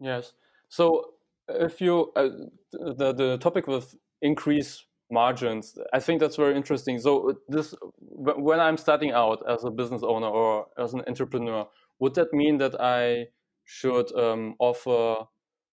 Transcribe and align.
Yes. 0.00 0.32
So 0.68 1.02
if 1.48 1.80
you 1.80 2.12
uh, 2.14 2.28
the 2.72 3.12
the 3.12 3.38
topic 3.38 3.66
with 3.66 3.94
increase 4.22 4.84
margins, 5.10 5.78
I 5.92 6.00
think 6.00 6.20
that's 6.20 6.36
very 6.36 6.56
interesting. 6.56 6.98
So 6.98 7.34
this 7.48 7.74
when 7.98 8.60
I'm 8.60 8.76
starting 8.76 9.12
out 9.12 9.42
as 9.48 9.64
a 9.64 9.70
business 9.70 10.02
owner 10.02 10.28
or 10.28 10.66
as 10.78 10.94
an 10.94 11.02
entrepreneur, 11.06 11.66
would 11.98 12.14
that 12.14 12.32
mean 12.32 12.58
that 12.58 12.80
I 12.80 13.26
should 13.64 14.14
um, 14.16 14.54
offer 14.58 15.26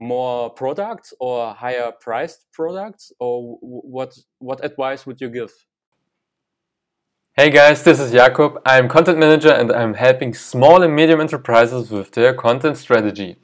more 0.00 0.50
products 0.50 1.14
or 1.20 1.54
higher 1.54 1.90
priced 2.00 2.46
products, 2.52 3.12
or 3.18 3.58
what 3.60 4.16
what 4.38 4.64
advice 4.64 5.06
would 5.06 5.20
you 5.20 5.30
give? 5.30 5.52
Hey 7.36 7.50
guys, 7.50 7.82
this 7.82 8.00
is 8.00 8.12
Jakob. 8.12 8.62
I'm 8.64 8.88
content 8.88 9.18
manager 9.18 9.50
and 9.50 9.70
I'm 9.70 9.92
helping 9.92 10.32
small 10.32 10.82
and 10.82 10.96
medium 10.96 11.20
enterprises 11.20 11.90
with 11.90 12.12
their 12.12 12.32
content 12.32 12.78
strategy. 12.78 13.36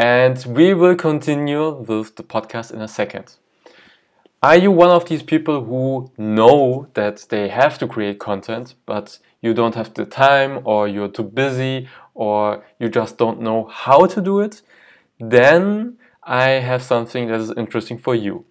And 0.00 0.42
we 0.46 0.72
will 0.72 0.96
continue 0.96 1.72
with 1.72 2.16
the 2.16 2.22
podcast 2.22 2.72
in 2.72 2.80
a 2.80 2.88
second. 2.88 3.36
Are 4.42 4.56
you 4.56 4.70
one 4.70 4.88
of 4.88 5.04
these 5.10 5.22
people 5.22 5.62
who 5.62 6.10
know 6.16 6.88
that 6.94 7.26
they 7.28 7.50
have 7.50 7.76
to 7.80 7.86
create 7.86 8.18
content, 8.18 8.76
but 8.86 9.18
you 9.42 9.52
don't 9.52 9.74
have 9.74 9.92
the 9.92 10.06
time, 10.06 10.62
or 10.64 10.88
you're 10.88 11.10
too 11.10 11.24
busy, 11.24 11.86
or 12.14 12.64
you 12.78 12.88
just 12.88 13.18
don't 13.18 13.42
know 13.42 13.66
how 13.66 14.06
to 14.06 14.22
do 14.22 14.40
it? 14.40 14.62
Then 15.18 15.98
I 16.22 16.48
have 16.68 16.82
something 16.82 17.28
that 17.28 17.38
is 17.38 17.52
interesting 17.58 17.98
for 17.98 18.14
you. 18.14 18.46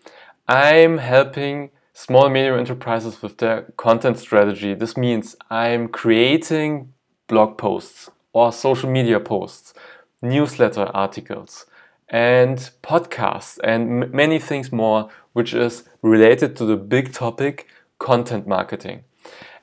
I'm 0.48 0.99
helping 0.99 1.71
small 1.93 2.26
and 2.26 2.34
medium 2.35 2.59
enterprises 2.59 3.23
with 3.23 3.40
their 3.40 3.63
content 3.76 4.20
strategy. 4.20 4.76
This 4.76 4.95
means 4.95 5.35
I'm 5.49 5.88
creating 5.88 6.93
blog 7.26 7.57
posts 7.57 8.12
or 8.34 8.52
social 8.52 8.91
media 8.91 9.20
posts 9.20 9.73
newsletter 10.21 10.89
articles, 10.93 11.65
and 12.09 12.71
podcasts, 12.81 13.59
and 13.63 14.11
many 14.11 14.39
things 14.39 14.71
more, 14.71 15.09
which 15.33 15.53
is 15.53 15.84
related 16.01 16.55
to 16.55 16.65
the 16.65 16.77
big 16.77 17.13
topic 17.13 17.67
content 17.99 18.48
marketing. 18.48 19.03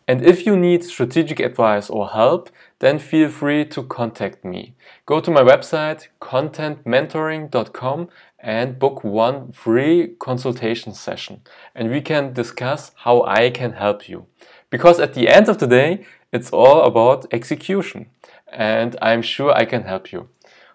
And 0.09 0.25
if 0.25 0.47
you 0.47 0.57
need 0.57 0.85
strategic 0.85 1.41
advice 1.41 1.91
or 1.91 2.11
help, 2.11 2.51
then 2.79 3.01
feel 3.01 3.29
free 3.29 3.65
to 3.65 3.83
contact 3.83 4.45
me. 4.45 4.77
Go 5.05 5.21
to 5.21 5.31
my 5.33 5.43
website 5.43 6.07
contentmentoring.com 6.21 8.09
and 8.39 8.79
book 8.79 9.03
one 9.03 9.51
free 9.51 10.15
consultation 10.21 10.95
session. 10.95 11.41
And 11.75 11.91
we 11.91 12.01
can 12.01 12.33
discuss 12.33 12.93
how 12.99 13.25
I 13.25 13.51
can 13.51 13.73
help 13.73 14.09
you. 14.09 14.27
Because 14.71 15.01
at 15.01 15.15
the 15.15 15.29
end 15.29 15.49
of 15.49 15.59
the 15.59 15.67
day, 15.67 16.05
it's 16.33 16.51
all 16.51 16.83
about 16.83 17.27
execution. 17.33 18.11
And 18.53 18.97
I'm 19.01 19.23
sure 19.23 19.53
I 19.53 19.65
can 19.65 19.83
help 19.85 20.13
you. 20.13 20.29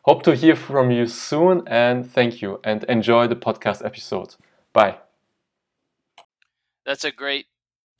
Hope 0.03 0.23
to 0.23 0.36
hear 0.36 0.56
from 0.56 0.89
you 0.89 1.06
soon 1.06 1.61
and 1.67 2.09
thank 2.09 2.42
you 2.42 2.59
and 2.64 2.84
enjoy 2.86 3.28
the 3.28 3.36
podcast 3.36 3.86
episode. 3.86 4.36
Bye. 4.73 4.97
That's 6.86 7.03
a 7.03 7.12
great 7.12 7.45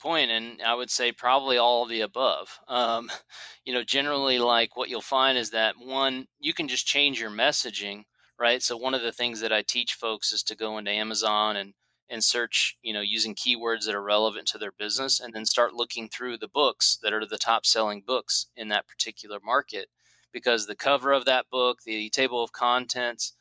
point, 0.00 0.32
and 0.32 0.60
I 0.60 0.74
would 0.74 0.90
say 0.90 1.12
probably 1.12 1.56
all 1.56 1.84
of 1.84 1.88
the 1.88 2.00
above. 2.00 2.58
Um, 2.66 3.10
you 3.64 3.72
know, 3.72 3.84
generally, 3.84 4.38
like 4.38 4.76
what 4.76 4.88
you'll 4.88 5.00
find 5.00 5.38
is 5.38 5.50
that 5.50 5.76
one, 5.78 6.26
you 6.40 6.52
can 6.52 6.66
just 6.66 6.86
change 6.86 7.20
your 7.20 7.30
messaging, 7.30 8.04
right? 8.38 8.62
So 8.62 8.76
one 8.76 8.94
of 8.94 9.02
the 9.02 9.12
things 9.12 9.40
that 9.40 9.52
I 9.52 9.62
teach 9.62 9.94
folks 9.94 10.32
is 10.32 10.42
to 10.44 10.56
go 10.56 10.78
into 10.78 10.90
Amazon 10.90 11.56
and 11.56 11.72
and 12.12 12.22
search, 12.22 12.76
you 12.82 12.92
know, 12.92 13.00
using 13.00 13.34
keywords 13.34 13.86
that 13.86 13.94
are 13.94 14.02
relevant 14.02 14.46
to 14.46 14.58
their 14.58 14.70
business, 14.70 15.18
and 15.18 15.32
then 15.32 15.46
start 15.46 15.72
looking 15.72 16.08
through 16.10 16.36
the 16.36 16.46
books 16.46 16.98
that 17.02 17.12
are 17.14 17.24
the 17.24 17.38
top 17.38 17.64
selling 17.64 18.02
books 18.06 18.48
in 18.54 18.68
that 18.68 18.86
particular 18.86 19.38
market 19.42 19.88
because 20.30 20.66
the 20.66 20.76
cover 20.76 21.12
of 21.12 21.24
that 21.24 21.46
book, 21.50 21.78
the 21.84 22.10
table 22.10 22.44
of 22.44 22.52
contents, 22.52 23.32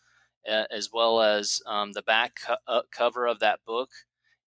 uh, 0.49 0.64
as 0.72 0.89
well 0.92 1.22
as 1.22 1.61
um, 1.67 1.92
the 1.92 2.02
back 2.02 2.38
co- 2.45 2.55
uh, 2.66 2.81
cover 2.92 3.27
of 3.27 3.39
that 3.39 3.59
book, 3.66 3.89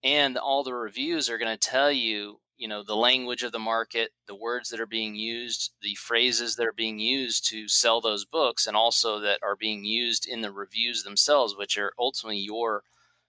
and 0.02 0.38
all 0.38 0.64
the 0.64 0.74
reviews 0.74 1.28
are 1.28 1.38
going 1.38 1.54
to 1.54 1.68
tell 1.68 1.92
you, 1.92 2.40
you 2.56 2.66
know, 2.66 2.82
the 2.82 2.96
language 2.96 3.42
of 3.42 3.52
the 3.52 3.58
market, 3.58 4.10
the 4.26 4.34
words 4.34 4.70
that 4.70 4.80
are 4.80 4.86
being 4.86 5.14
used, 5.14 5.72
the 5.82 5.94
phrases 5.96 6.56
that 6.56 6.66
are 6.66 6.72
being 6.72 6.98
used 6.98 7.46
to 7.50 7.68
sell 7.68 8.00
those 8.00 8.24
books, 8.24 8.66
and 8.66 8.76
also 8.76 9.20
that 9.20 9.38
are 9.42 9.56
being 9.56 9.84
used 9.84 10.26
in 10.26 10.40
the 10.40 10.52
reviews 10.52 11.02
themselves, 11.02 11.54
which 11.56 11.76
are 11.76 11.92
ultimately 11.98 12.38
your 12.38 12.82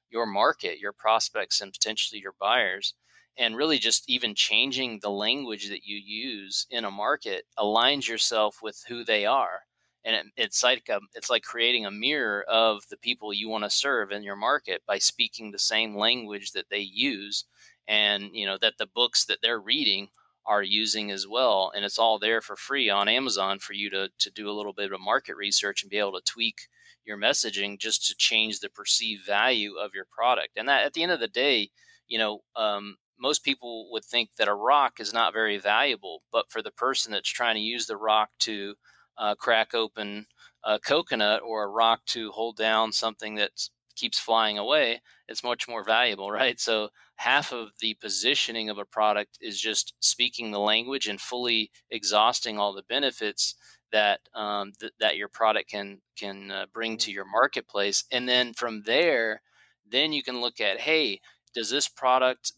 your 0.09 0.25
market, 0.25 0.79
your 0.79 0.93
prospects, 0.93 1.61
and 1.61 1.73
potentially 1.73 2.21
your 2.21 2.35
buyers 2.39 2.93
and 3.37 3.55
really 3.57 3.77
just 3.77 4.09
even 4.09 4.33
changing 4.33 4.99
the 5.01 5.09
language 5.09 5.69
that 5.69 5.83
you 5.83 5.97
use 5.97 6.65
in 6.69 6.85
a 6.85 6.91
market 6.91 7.43
aligns 7.59 8.07
yourself 8.07 8.59
with 8.61 8.83
who 8.87 9.03
they 9.03 9.25
are. 9.25 9.61
And 10.05 10.15
it, 10.15 10.25
it's 10.37 10.63
like 10.63 10.87
a, 10.89 10.99
it's 11.15 11.29
like 11.29 11.43
creating 11.43 11.85
a 11.85 11.91
mirror 11.91 12.43
of 12.47 12.83
the 12.89 12.97
people 12.97 13.33
you 13.33 13.49
want 13.49 13.63
to 13.63 13.69
serve 13.69 14.11
in 14.11 14.23
your 14.23 14.35
market 14.35 14.81
by 14.87 14.99
speaking 14.99 15.51
the 15.51 15.59
same 15.59 15.97
language 15.97 16.51
that 16.51 16.65
they 16.69 16.79
use 16.79 17.45
and 17.87 18.29
you 18.33 18.45
know 18.47 18.57
that 18.61 18.73
the 18.79 18.87
books 18.87 19.25
that 19.25 19.39
they're 19.43 19.59
reading 19.59 20.07
are 20.47 20.63
using 20.63 21.11
as 21.11 21.27
well. 21.27 21.71
And 21.75 21.83
it's 21.85 21.99
all 21.99 22.19
there 22.19 22.41
for 22.41 22.55
free 22.55 22.89
on 22.89 23.07
Amazon 23.07 23.59
for 23.59 23.73
you 23.73 23.89
to 23.91 24.09
to 24.19 24.31
do 24.31 24.49
a 24.49 24.53
little 24.53 24.73
bit 24.73 24.91
of 24.91 25.01
market 25.01 25.35
research 25.35 25.83
and 25.83 25.89
be 25.89 25.97
able 25.97 26.13
to 26.13 26.21
tweak 26.25 26.67
your 27.05 27.17
messaging 27.17 27.79
just 27.79 28.05
to 28.07 28.15
change 28.15 28.59
the 28.59 28.69
perceived 28.69 29.25
value 29.25 29.75
of 29.75 29.91
your 29.93 30.05
product. 30.11 30.57
And 30.57 30.67
that 30.69 30.85
at 30.85 30.93
the 30.93 31.03
end 31.03 31.11
of 31.11 31.19
the 31.19 31.27
day 31.27 31.69
you 32.07 32.17
know 32.17 32.41
um, 32.55 32.97
most 33.19 33.43
people 33.43 33.89
would 33.91 34.05
think 34.05 34.29
that 34.37 34.47
a 34.47 34.53
rock 34.53 34.99
is 34.99 35.13
not 35.13 35.33
very 35.33 35.57
valuable, 35.57 36.21
but 36.31 36.51
for 36.51 36.61
the 36.61 36.71
person 36.71 37.11
that's 37.11 37.29
trying 37.29 37.55
to 37.55 37.61
use 37.61 37.87
the 37.87 37.97
rock 37.97 38.29
to 38.39 38.75
uh, 39.17 39.35
crack 39.35 39.73
open 39.73 40.25
a 40.63 40.79
coconut 40.79 41.41
or 41.45 41.63
a 41.63 41.69
rock 41.69 42.01
to 42.07 42.31
hold 42.31 42.57
down 42.57 42.91
something 42.91 43.35
that 43.35 43.51
keeps 43.95 44.19
flying 44.19 44.57
away, 44.57 45.01
it's 45.27 45.43
much 45.43 45.67
more 45.67 45.83
valuable, 45.83 46.31
right? 46.41 46.59
So 46.59 46.89
half 47.15 47.51
of 47.51 47.69
the 47.79 47.95
positioning 47.95 48.69
of 48.69 48.77
a 48.77 48.85
product 48.85 49.37
is 49.41 49.59
just 49.59 49.93
speaking 49.99 50.51
the 50.51 50.59
language 50.59 51.07
and 51.07 51.19
fully 51.19 51.71
exhausting 51.89 52.57
all 52.57 52.73
the 52.73 52.83
benefits 52.83 53.55
that 53.91 54.19
um, 54.33 54.73
th- 54.79 54.91
that 54.99 55.17
your 55.17 55.29
product 55.29 55.69
can 55.69 56.01
can 56.17 56.51
uh, 56.51 56.65
bring 56.73 56.97
to 56.97 57.11
your 57.11 57.25
marketplace, 57.25 58.03
and 58.11 58.27
then 58.27 58.53
from 58.53 58.83
there, 58.83 59.41
then 59.89 60.11
you 60.11 60.23
can 60.23 60.41
look 60.41 60.59
at, 60.59 60.81
hey, 60.81 61.21
does 61.53 61.69
this 61.69 61.87
product 61.87 62.51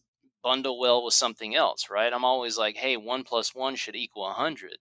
bundle 0.43 0.79
well 0.79 1.03
with 1.03 1.13
something 1.13 1.55
else, 1.55 1.89
right? 1.89 2.13
I'm 2.13 2.25
always 2.25 2.57
like, 2.57 2.77
hey, 2.77 2.97
one 2.97 3.23
plus 3.23 3.53
one 3.53 3.75
should 3.75 3.95
equal 3.95 4.23
a 4.23 4.29
100, 4.29 4.77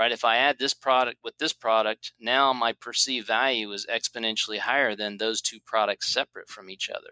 right? 0.00 0.12
If 0.12 0.24
I 0.24 0.38
add 0.38 0.58
this 0.58 0.72
product 0.72 1.18
with 1.22 1.36
this 1.36 1.52
product, 1.52 2.14
now 2.18 2.54
my 2.54 2.72
perceived 2.72 3.26
value 3.26 3.70
is 3.72 3.86
exponentially 3.86 4.56
higher 4.56 4.96
than 4.96 5.18
those 5.18 5.42
two 5.42 5.58
products 5.66 6.10
separate 6.10 6.48
from 6.48 6.70
each 6.70 6.88
other, 6.88 7.10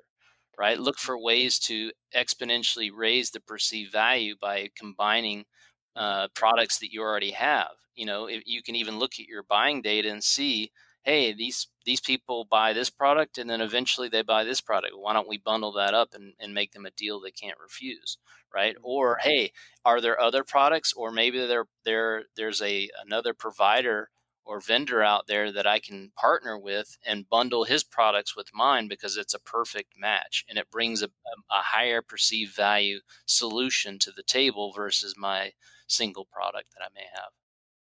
right? 0.58 0.78
Look 0.78 0.96
for 0.98 1.22
ways 1.22 1.58
to 1.66 1.92
exponentially 2.16 2.88
raise 2.90 3.30
the 3.30 3.40
perceived 3.40 3.92
value 3.92 4.36
by 4.40 4.70
combining 4.74 5.44
uh, 5.96 6.28
products 6.34 6.78
that 6.78 6.90
you 6.90 7.02
already 7.02 7.32
have. 7.32 7.72
You 7.94 8.06
know, 8.06 8.26
you 8.26 8.62
can 8.62 8.74
even 8.74 8.98
look 8.98 9.20
at 9.20 9.26
your 9.26 9.42
buying 9.42 9.82
data 9.82 10.10
and 10.10 10.24
see 10.24 10.70
hey, 11.08 11.32
these 11.32 11.68
these 11.86 12.02
people 12.02 12.46
buy 12.50 12.74
this 12.74 12.90
product 12.90 13.38
and 13.38 13.48
then 13.48 13.62
eventually 13.62 14.10
they 14.10 14.20
buy 14.20 14.44
this 14.44 14.60
product. 14.60 14.92
Why 14.94 15.14
don't 15.14 15.28
we 15.28 15.38
bundle 15.38 15.72
that 15.72 15.94
up 15.94 16.10
and, 16.12 16.34
and 16.38 16.52
make 16.52 16.72
them 16.72 16.84
a 16.84 16.90
deal 16.90 17.18
they 17.18 17.30
can't 17.30 17.58
refuse? 17.58 18.18
Right. 18.54 18.74
Mm-hmm. 18.74 18.84
Or 18.84 19.18
hey, 19.22 19.52
are 19.86 20.02
there 20.02 20.20
other 20.20 20.44
products 20.44 20.92
or 20.92 21.10
maybe 21.10 21.38
there 21.46 21.64
there 21.84 22.24
there's 22.36 22.60
a 22.60 22.90
another 23.02 23.32
provider 23.32 24.10
or 24.44 24.60
vendor 24.60 25.02
out 25.02 25.26
there 25.26 25.50
that 25.50 25.66
I 25.66 25.78
can 25.78 26.12
partner 26.14 26.58
with 26.58 26.98
and 27.06 27.28
bundle 27.28 27.64
his 27.64 27.84
products 27.84 28.36
with 28.36 28.48
mine 28.52 28.86
because 28.86 29.16
it's 29.16 29.34
a 29.34 29.40
perfect 29.40 29.94
match 29.98 30.44
and 30.46 30.58
it 30.58 30.70
brings 30.70 31.02
a, 31.02 31.06
a 31.50 31.62
higher 31.62 32.02
perceived 32.02 32.54
value 32.54 33.00
solution 33.24 33.98
to 34.00 34.10
the 34.10 34.22
table 34.22 34.72
versus 34.76 35.14
my 35.16 35.52
single 35.86 36.26
product 36.26 36.72
that 36.72 36.84
I 36.84 36.88
may 36.94 37.06
have. 37.14 37.30